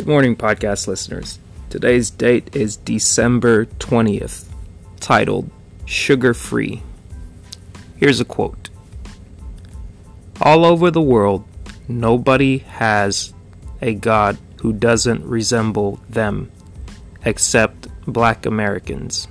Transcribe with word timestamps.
Good 0.00 0.08
morning, 0.08 0.34
podcast 0.34 0.88
listeners. 0.88 1.38
Today's 1.68 2.08
date 2.08 2.56
is 2.56 2.78
December 2.78 3.66
20th, 3.66 4.46
titled 4.98 5.50
Sugar 5.84 6.32
Free. 6.32 6.82
Here's 7.98 8.18
a 8.18 8.24
quote 8.24 8.70
All 10.40 10.64
over 10.64 10.90
the 10.90 11.02
world, 11.02 11.44
nobody 11.86 12.60
has 12.60 13.34
a 13.82 13.92
God 13.92 14.38
who 14.62 14.72
doesn't 14.72 15.22
resemble 15.22 16.00
them, 16.08 16.50
except 17.26 17.86
black 18.06 18.46
Americans. 18.46 19.28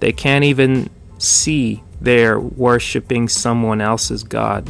They 0.00 0.12
can't 0.12 0.44
even 0.44 0.90
see 1.16 1.82
they're 2.02 2.38
worshiping 2.38 3.28
someone 3.28 3.80
else's 3.80 4.24
God 4.24 4.68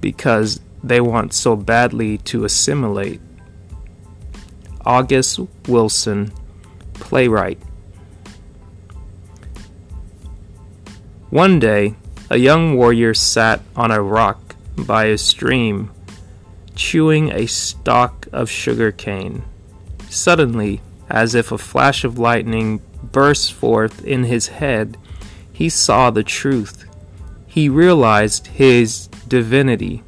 because 0.00 0.58
they 0.82 1.00
want 1.00 1.32
so 1.32 1.54
badly 1.54 2.18
to 2.18 2.44
assimilate. 2.44 3.20
August 4.84 5.40
Wilson, 5.68 6.32
playwright. 6.94 7.58
One 11.30 11.58
day, 11.58 11.94
a 12.30 12.36
young 12.36 12.76
warrior 12.76 13.14
sat 13.14 13.60
on 13.76 13.90
a 13.90 14.02
rock 14.02 14.54
by 14.76 15.04
a 15.06 15.18
stream, 15.18 15.90
chewing 16.74 17.30
a 17.30 17.46
stalk 17.46 18.26
of 18.32 18.50
sugar 18.50 18.92
cane. 18.92 19.42
Suddenly, 20.08 20.80
as 21.08 21.34
if 21.34 21.52
a 21.52 21.58
flash 21.58 22.04
of 22.04 22.18
lightning 22.18 22.80
burst 23.02 23.52
forth 23.52 24.04
in 24.04 24.24
his 24.24 24.48
head, 24.48 24.96
he 25.52 25.68
saw 25.68 26.10
the 26.10 26.22
truth. 26.22 26.86
He 27.46 27.68
realized 27.68 28.46
his 28.46 29.08
divinity. 29.28 30.02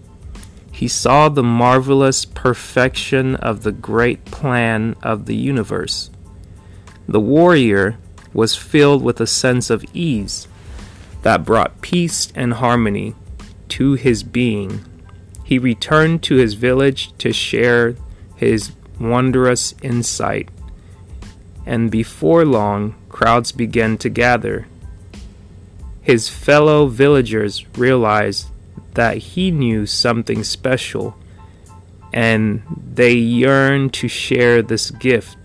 He 0.74 0.88
saw 0.88 1.28
the 1.28 1.44
marvelous 1.44 2.24
perfection 2.24 3.36
of 3.36 3.62
the 3.62 3.70
great 3.70 4.24
plan 4.24 4.96
of 5.04 5.26
the 5.26 5.36
universe. 5.36 6.10
The 7.06 7.20
warrior 7.20 7.96
was 8.32 8.56
filled 8.56 9.00
with 9.00 9.20
a 9.20 9.26
sense 9.26 9.70
of 9.70 9.84
ease 9.94 10.48
that 11.22 11.44
brought 11.44 11.80
peace 11.80 12.32
and 12.34 12.54
harmony 12.54 13.14
to 13.68 13.92
his 13.92 14.24
being. 14.24 14.84
He 15.44 15.60
returned 15.60 16.24
to 16.24 16.34
his 16.34 16.54
village 16.54 17.16
to 17.18 17.32
share 17.32 17.94
his 18.34 18.72
wondrous 18.98 19.76
insight 19.80 20.48
and 21.64 21.88
before 21.88 22.44
long 22.44 22.96
crowds 23.08 23.52
began 23.52 23.96
to 23.98 24.08
gather. 24.08 24.66
His 26.02 26.28
fellow 26.28 26.88
villagers 26.88 27.64
realized 27.78 28.48
that 28.94 29.18
he 29.18 29.50
knew 29.50 29.86
something 29.86 30.42
special 30.44 31.16
and 32.12 32.62
they 32.94 33.12
yearned 33.12 33.92
to 33.92 34.06
share 34.06 34.62
this 34.62 34.90
gift. 34.92 35.36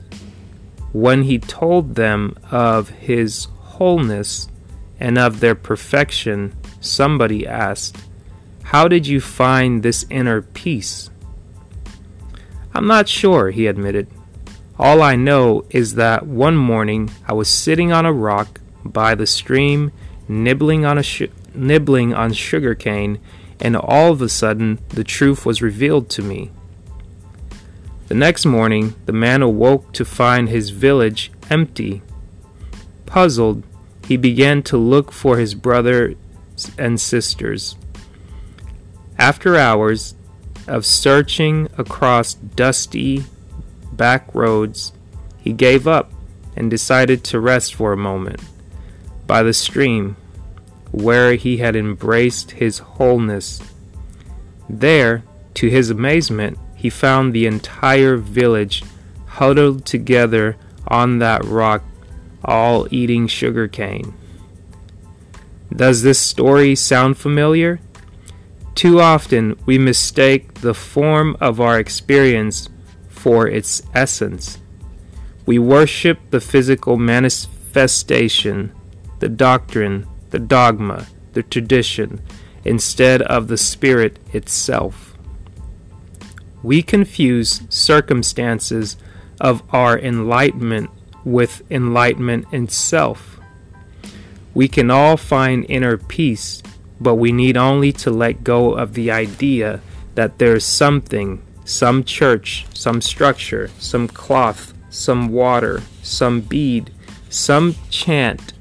When 0.93 1.23
he 1.23 1.39
told 1.39 1.95
them 1.95 2.35
of 2.51 2.89
his 2.89 3.45
wholeness 3.59 4.47
and 4.99 5.17
of 5.17 5.39
their 5.39 5.55
perfection, 5.55 6.55
somebody 6.79 7.47
asked, 7.47 7.97
How 8.63 8.87
did 8.87 9.07
you 9.07 9.19
find 9.19 9.81
this 9.81 10.05
inner 10.09 10.43
peace? 10.43 11.09
I'm 12.73 12.85
not 12.85 13.09
sure, 13.09 13.49
he 13.49 13.65
admitted. 13.65 14.07
All 14.77 15.01
I 15.01 15.15
know 15.15 15.65
is 15.71 15.95
that 15.95 16.25
one 16.25 16.55
morning 16.55 17.11
I 17.27 17.33
was 17.33 17.49
sitting 17.49 17.91
on 17.91 18.05
a 18.05 18.13
rock 18.13 18.61
by 18.85 19.15
the 19.15 19.27
stream, 19.27 19.91
nibbling 20.27 20.85
on 20.85 20.97
a 20.97 21.03
sh- 21.03 21.23
nibbling 21.53 22.13
on 22.13 22.31
sugar 22.31 22.75
cane, 22.75 23.19
and 23.59 23.75
all 23.75 24.11
of 24.11 24.21
a 24.21 24.29
sudden 24.29 24.79
the 24.89 25.03
truth 25.03 25.45
was 25.45 25.61
revealed 25.61 26.09
to 26.11 26.21
me. 26.21 26.51
The 28.07 28.15
next 28.15 28.45
morning, 28.45 28.95
the 29.05 29.13
man 29.13 29.41
awoke 29.41 29.93
to 29.93 30.03
find 30.03 30.49
his 30.49 30.71
village 30.71 31.31
empty. 31.49 32.01
Puzzled, 33.05 33.63
he 34.05 34.17
began 34.17 34.63
to 34.63 34.77
look 34.77 35.11
for 35.11 35.37
his 35.37 35.53
brothers 35.53 36.15
and 36.77 36.99
sisters. 36.99 37.75
After 39.17 39.55
hours 39.55 40.15
of 40.67 40.85
searching 40.85 41.67
across 41.77 42.33
dusty, 42.33 43.25
back 43.93 44.33
roads, 44.33 44.93
he 45.39 45.53
gave 45.53 45.87
up 45.87 46.11
and 46.55 46.69
decided 46.69 47.23
to 47.25 47.39
rest 47.39 47.75
for 47.75 47.93
a 47.93 47.97
moment 47.97 48.41
by 49.27 49.43
the 49.43 49.53
stream 49.53 50.15
where 50.91 51.35
he 51.35 51.57
had 51.57 51.75
embraced 51.75 52.51
his 52.51 52.79
wholeness. 52.79 53.61
There, 54.69 55.23
to 55.55 55.69
his 55.69 55.89
amazement, 55.89 56.57
he 56.75 56.89
found 56.89 57.33
the 57.33 57.45
entire 57.45 58.17
village 58.17 58.83
huddled 59.25 59.85
together 59.85 60.57
on 60.87 61.19
that 61.19 61.43
rock, 61.45 61.83
all 62.43 62.87
eating 62.91 63.27
sugar 63.27 63.67
cane. 63.67 64.13
Does 65.75 66.01
this 66.01 66.19
story 66.19 66.75
sound 66.75 67.17
familiar? 67.17 67.79
Too 68.75 68.99
often 68.99 69.57
we 69.65 69.77
mistake 69.77 70.55
the 70.55 70.73
form 70.73 71.35
of 71.39 71.59
our 71.59 71.77
experience 71.79 72.69
for 73.09 73.47
its 73.47 73.81
essence. 73.93 74.57
We 75.45 75.59
worship 75.59 76.19
the 76.29 76.39
physical 76.39 76.97
manifestation, 76.97 78.71
the 79.19 79.29
doctrine, 79.29 80.07
the 80.31 80.39
dogma, 80.39 81.07
the 81.33 81.43
tradition, 81.43 82.21
instead 82.63 83.21
of 83.23 83.47
the 83.47 83.57
spirit 83.57 84.19
itself. 84.33 85.17
We 86.61 86.81
confuse 86.81 87.61
circumstances 87.69 88.97
of 89.39 89.63
our 89.73 89.97
enlightenment 89.97 90.89
with 91.23 91.63
enlightenment 91.71 92.45
itself. 92.51 93.39
We 94.53 94.67
can 94.67 94.91
all 94.91 95.15
find 95.15 95.65
inner 95.69 95.97
peace, 95.97 96.61
but 96.99 97.15
we 97.15 97.31
need 97.31 97.55
only 97.55 97.91
to 97.93 98.11
let 98.11 98.43
go 98.43 98.73
of 98.73 98.93
the 98.93 99.11
idea 99.11 99.81
that 100.15 100.37
there 100.37 100.55
is 100.55 100.65
something 100.65 101.41
some 101.63 102.03
church, 102.03 102.65
some 102.73 102.99
structure, 102.99 103.69
some 103.77 104.07
cloth, 104.07 104.73
some 104.89 105.29
water, 105.29 105.83
some 106.01 106.41
bead, 106.41 106.91
some 107.29 107.75
chant, 107.91 108.53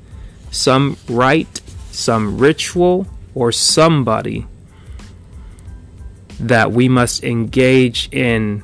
some 0.51 0.99
rite, 1.09 1.58
some 1.99 2.39
ritual, 2.39 3.09
or 3.35 3.51
somebody 3.51 4.47
that 6.39 6.71
we 6.71 6.89
must 6.89 7.25
engage 7.25 8.09
in 8.13 8.63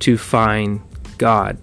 to 0.00 0.18
find 0.18 0.80
God. 1.16 1.56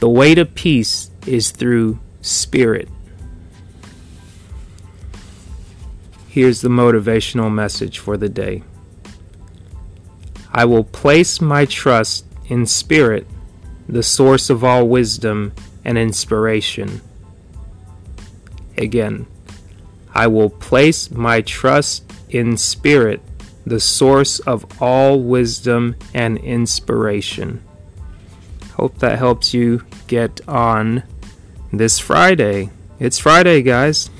The 0.00 0.10
way 0.10 0.34
to 0.34 0.44
peace 0.44 1.10
is 1.26 1.50
through 1.50 1.98
spirit. 2.20 2.88
Here's 6.28 6.60
the 6.60 6.68
motivational 6.68 7.50
message 7.50 7.98
for 7.98 8.18
the 8.18 8.28
day. 8.28 8.62
I 10.52 10.66
will 10.66 10.84
place 10.84 11.40
my 11.40 11.64
trust 11.64 12.26
in 12.46 12.66
Spirit, 12.66 13.26
the 13.88 14.02
source 14.02 14.50
of 14.50 14.62
all 14.62 14.86
wisdom 14.86 15.54
and 15.84 15.96
inspiration. 15.96 17.00
Again, 18.78 19.26
I 20.14 20.28
will 20.28 20.50
place 20.50 21.10
my 21.10 21.40
trust 21.40 22.10
in 22.28 22.56
Spirit, 22.56 23.20
the 23.66 23.80
source 23.80 24.38
of 24.38 24.80
all 24.80 25.20
wisdom 25.20 25.96
and 26.14 26.38
inspiration. 26.38 27.62
Hope 28.76 28.98
that 28.98 29.18
helps 29.18 29.52
you 29.52 29.84
get 30.06 30.40
on 30.46 31.02
this 31.72 31.98
Friday. 31.98 32.70
It's 33.00 33.18
Friday, 33.18 33.62
guys. 33.62 34.10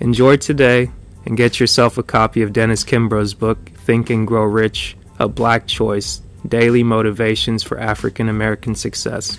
Enjoy 0.00 0.36
today 0.36 0.90
and 1.26 1.36
get 1.36 1.60
yourself 1.60 1.98
a 1.98 2.02
copy 2.02 2.40
of 2.40 2.54
Dennis 2.54 2.84
Kimbro's 2.84 3.34
book, 3.34 3.68
Think 3.74 4.08
and 4.08 4.26
Grow 4.26 4.44
Rich 4.44 4.96
A 5.18 5.28
Black 5.28 5.66
Choice 5.66 6.22
Daily 6.48 6.82
Motivations 6.82 7.62
for 7.62 7.78
African 7.78 8.28
American 8.28 8.74
Success. 8.74 9.38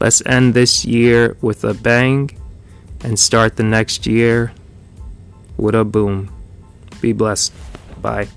Let's 0.00 0.24
end 0.24 0.54
this 0.54 0.84
year 0.84 1.36
with 1.40 1.64
a 1.64 1.74
bang 1.74 2.30
and 3.02 3.18
start 3.18 3.56
the 3.56 3.62
next 3.62 4.06
year 4.06 4.52
with 5.56 5.74
a 5.74 5.84
boom. 5.84 6.32
Be 7.00 7.12
blessed. 7.12 7.52
Bye. 8.00 8.28